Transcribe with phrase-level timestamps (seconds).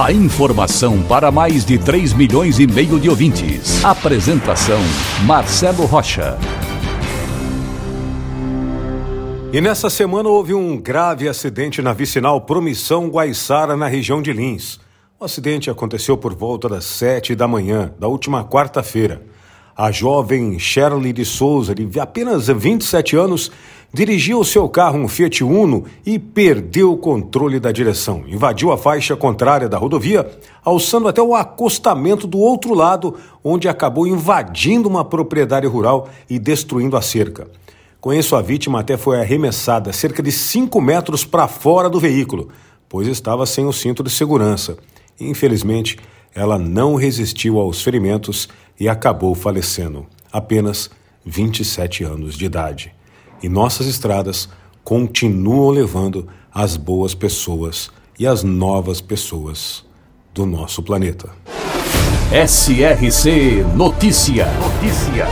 [0.00, 3.84] A informação para mais de 3 milhões e meio de ouvintes.
[3.84, 4.80] Apresentação
[5.26, 6.38] Marcelo Rocha.
[9.52, 14.80] E nessa semana houve um grave acidente na vicinal Promissão Guaiçara, na região de Lins.
[15.20, 19.22] O acidente aconteceu por volta das sete da manhã da última quarta-feira.
[19.76, 23.52] A jovem Shirley de Souza, de apenas 27 anos,
[23.92, 28.24] dirigiu seu carro, um Fiat Uno, e perdeu o controle da direção.
[28.26, 30.28] Invadiu a faixa contrária da rodovia,
[30.64, 36.96] alçando até o acostamento do outro lado, onde acabou invadindo uma propriedade rural e destruindo
[36.96, 37.46] a cerca.
[38.00, 42.48] Com isso, a vítima até foi arremessada cerca de 5 metros para fora do veículo,
[42.88, 44.76] pois estava sem o cinto de segurança.
[45.20, 45.98] Infelizmente,
[46.34, 48.48] ela não resistiu aos ferimentos
[48.80, 50.90] e acabou falecendo, apenas
[51.24, 52.92] 27 anos de idade.
[53.42, 54.48] E nossas estradas
[54.84, 59.84] continuam levando as boas pessoas e as novas pessoas
[60.32, 61.30] do nosso planeta.
[62.30, 64.46] SRC Notícia.
[64.46, 65.26] Notícia.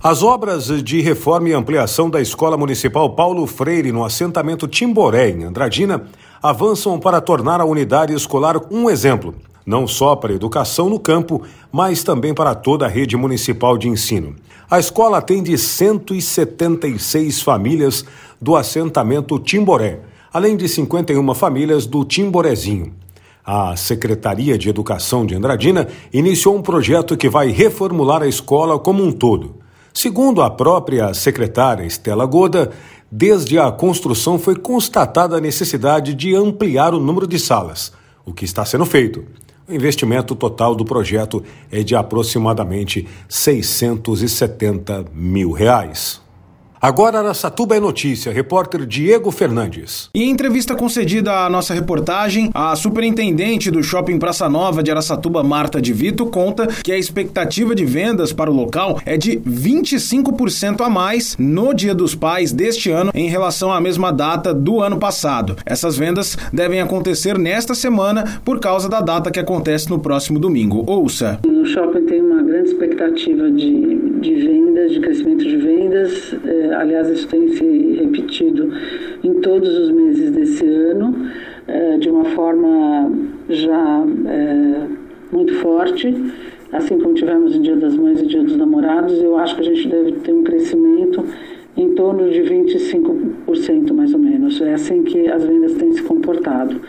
[0.00, 5.44] As obras de reforma e ampliação da Escola Municipal Paulo Freire no assentamento Timboré, em
[5.44, 6.06] Andradina,
[6.40, 9.34] avançam para tornar a unidade escolar um exemplo,
[9.66, 13.88] não só para a educação no campo, mas também para toda a rede municipal de
[13.88, 14.34] ensino.
[14.72, 18.06] A escola atende 176 famílias
[18.40, 20.00] do assentamento Timboré,
[20.32, 22.94] além de 51 famílias do Timborezinho.
[23.44, 29.04] A Secretaria de Educação de Andradina iniciou um projeto que vai reformular a escola como
[29.04, 29.56] um todo.
[29.92, 32.70] Segundo a própria secretária Estela Goda,
[33.10, 37.92] desde a construção foi constatada a necessidade de ampliar o número de salas,
[38.24, 39.22] o que está sendo feito.
[39.72, 46.20] O investimento total do projeto é de aproximadamente 670 mil reais.
[46.84, 50.10] Agora Araçatuba é notícia, repórter Diego Fernandes.
[50.12, 55.80] Em entrevista concedida à nossa reportagem, a superintendente do Shopping Praça Nova de Araçatuba, Marta
[55.80, 60.90] de Vito, conta que a expectativa de vendas para o local é de 25% a
[60.90, 65.54] mais no Dia dos Pais deste ano em relação à mesma data do ano passado.
[65.64, 70.82] Essas vendas devem acontecer nesta semana por causa da data que acontece no próximo domingo.
[70.88, 71.38] Ouça.
[71.46, 76.34] No shopping tem uma grande expectativa de, de vendas, de crescimento de vendas.
[76.44, 77.64] É aliás, isso tem se
[78.00, 78.72] repetido
[79.22, 81.14] em todos os meses desse ano,
[81.66, 83.12] é, de uma forma
[83.48, 84.86] já é,
[85.30, 86.14] muito forte.
[86.72, 89.64] Assim como tivemos o Dia das Mães e Dia dos Namorados, eu acho que a
[89.64, 91.22] gente deve ter um crescimento
[91.76, 94.60] em torno de 25% mais ou menos.
[94.60, 96.80] É assim que as vendas têm se comportado.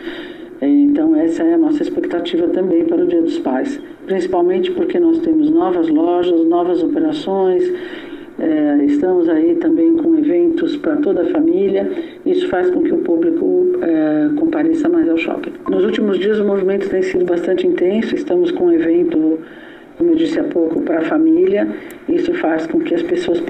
[0.66, 5.18] Então, essa é a nossa expectativa também para o Dia dos Pais, principalmente porque nós
[5.18, 7.72] temos novas lojas, novas operações
[8.38, 11.88] é, estamos aí também com eventos para toda a família.
[12.26, 15.52] Isso faz com que o público é, compareça mais ao shopping.
[15.68, 18.14] Nos últimos dias o movimento tem sido bastante intenso.
[18.14, 19.38] Estamos com um evento,
[19.96, 21.68] como eu disse há pouco, para a família.
[22.08, 23.40] Isso faz com que as pessoas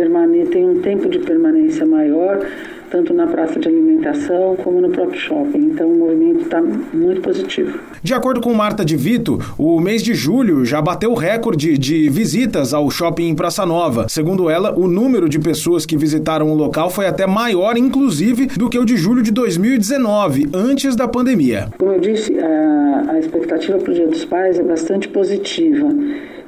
[0.50, 2.44] tenham um tempo de permanência maior
[2.94, 5.58] tanto na praça de alimentação como no próprio shopping.
[5.58, 7.76] Então o movimento está muito positivo.
[8.00, 12.08] De acordo com Marta de Vito, o mês de julho já bateu o recorde de
[12.08, 14.08] visitas ao shopping em Praça Nova.
[14.08, 18.70] Segundo ela, o número de pessoas que visitaram o local foi até maior, inclusive, do
[18.70, 21.70] que o de julho de 2019, antes da pandemia.
[21.76, 25.88] Como eu disse, a, a expectativa para o Dia dos Pais é bastante positiva.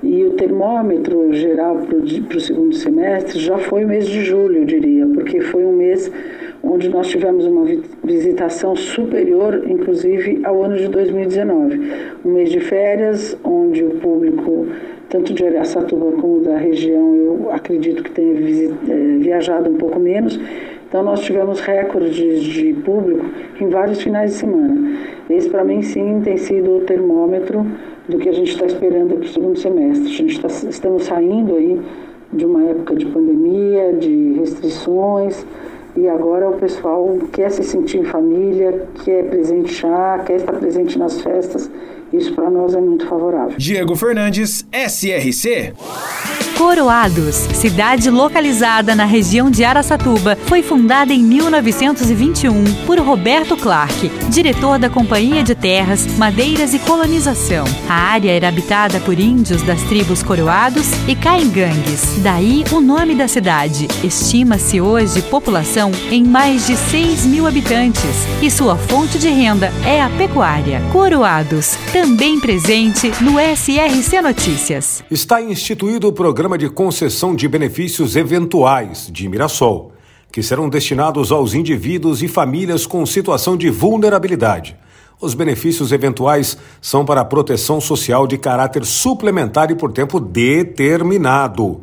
[0.03, 1.97] E o termômetro geral para
[2.37, 6.11] o segundo semestre já foi o mês de julho, eu diria, porque foi um mês
[6.63, 7.65] onde nós tivemos uma
[8.03, 11.81] visitação superior, inclusive, ao ano de 2019.
[12.25, 14.67] Um mês de férias, onde o público,
[15.09, 20.39] tanto de Araçatuba como da região, eu acredito que tenha eh, viajado um pouco menos.
[20.89, 23.25] Então, nós tivemos recordes de público
[23.61, 24.97] em vários finais de semana.
[25.29, 27.67] Esse, para mim, sim, tem sido o termômetro
[28.09, 30.07] do que a gente está esperando para o segundo semestre.
[30.07, 31.81] A gente tá, estamos saindo aí
[32.33, 35.45] de uma época de pandemia, de restrições,
[35.97, 41.21] e agora o pessoal quer se sentir em família, quer presentear, quer estar presente nas
[41.21, 41.71] festas.
[42.13, 43.57] Isso para nós é muito favorável.
[43.57, 45.73] Diego Fernandes, SRC.
[46.57, 54.79] Coroados, cidade localizada na região de Araçatuba, foi fundada em 1921 por Roberto Clark, diretor
[54.79, 57.67] da Companhia de Terras, Madeiras e Colonização.
[57.87, 62.23] A área era habitada por índios das tribos Coroados e Caingangues.
[62.23, 63.87] Daí o nome da cidade.
[64.03, 70.01] Estima-se hoje população em mais de 6 mil habitantes e sua fonte de renda é
[70.01, 70.81] a pecuária.
[70.91, 75.05] Coroados, também presente no SRC Notícias.
[75.11, 79.93] Está instituído o programa de concessão de benefícios eventuais de Mirassol,
[80.31, 84.77] que serão destinados aos indivíduos e famílias com situação de vulnerabilidade.
[85.19, 91.81] Os benefícios eventuais são para proteção social de caráter suplementar e por tempo determinado.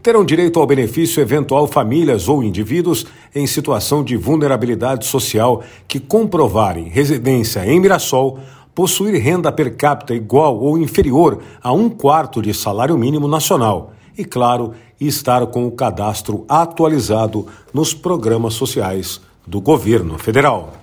[0.00, 3.04] Terão direito ao benefício eventual famílias ou indivíduos
[3.34, 8.38] em situação de vulnerabilidade social que comprovarem residência em Mirassol
[8.76, 14.24] possuir renda per capita igual ou inferior a um quarto de salário mínimo nacional e,
[14.24, 20.74] claro, estar com o cadastro atualizado nos programas sociais do governo federal.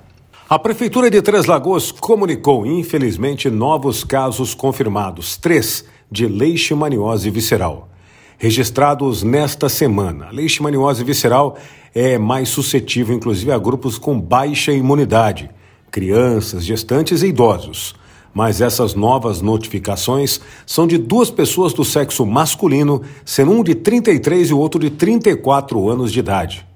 [0.50, 7.90] A Prefeitura de Três Lagoas comunicou, infelizmente, novos casos confirmados, três, de leishmaniose visceral.
[8.38, 10.28] Registrados nesta semana.
[10.28, 11.58] A leishmaniose visceral
[11.94, 15.50] é mais suscetível, inclusive, a grupos com baixa imunidade
[15.96, 17.96] crianças, gestantes e idosos.
[18.36, 24.50] Mas essas novas notificações são de duas pessoas do sexo masculino, sendo um de 33
[24.50, 26.68] e o outro de 34 anos de idade.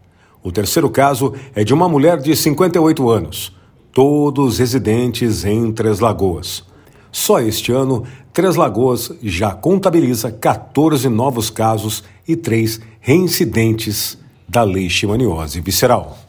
[0.41, 3.53] O terceiro caso é de uma mulher de 58 anos,
[3.91, 6.63] todos residentes em Três Lagoas.
[7.11, 14.17] Só este ano, Três Lagoas já contabiliza 14 novos casos e três reincidentes
[14.47, 16.28] da leishmaniose visceral.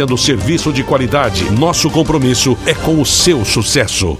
[0.00, 1.50] oferecendo serviço de qualidade.
[1.50, 4.16] Nosso compromisso é com o seu sucesso.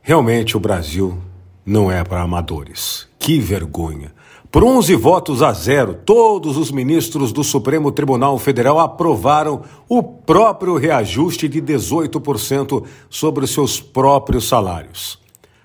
[0.00, 1.18] Realmente o Brasil
[1.64, 3.06] não é para amadores.
[3.18, 4.14] Que vergonha.
[4.50, 10.76] Por 11 votos a zero, todos os ministros do Supremo Tribunal Federal aprovaram o próprio
[10.76, 15.18] reajuste de 18% sobre os seus próprios salários.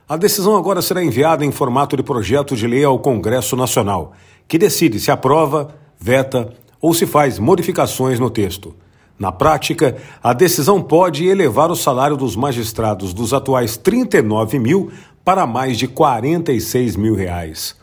[0.10, 4.12] A decisão agora será enviada em formato de projeto de lei ao Congresso Nacional,
[4.46, 8.76] que decide se aprova, veta ou se faz modificações no texto.
[9.22, 14.92] Na prática, a decisão pode elevar o salário dos magistrados dos atuais 39 mil
[15.24, 17.76] para mais de 46 mil reais.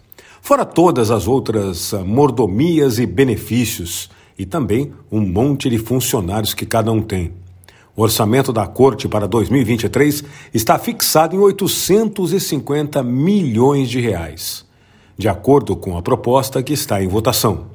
[0.42, 6.66] Fora todas as outras ah, mordomias e benefícios, e também um monte de funcionários que
[6.66, 7.32] cada um tem.
[7.94, 14.66] O orçamento da Corte para 2023 está fixado em 850 milhões de reais,
[15.16, 17.66] de acordo com a proposta que está em votação.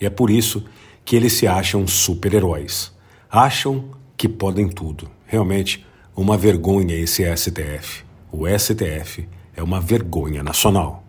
[0.00, 0.62] E é por isso
[1.04, 2.99] que eles se acham super-heróis
[3.30, 3.84] acham
[4.16, 5.08] que podem tudo.
[5.26, 5.86] Realmente,
[6.16, 8.04] uma vergonha esse STF.
[8.32, 11.04] O STF é uma vergonha nacional.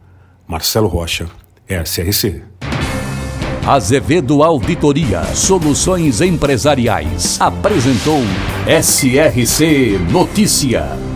[0.48, 1.28] Marcelo Rocha,
[1.68, 2.44] SRC.
[3.66, 8.22] Azevedo Auditoria Soluções Empresariais apresentou
[8.66, 11.11] SRC Notícia.